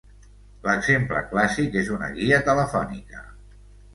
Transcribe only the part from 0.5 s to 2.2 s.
L'exemple clàssic és una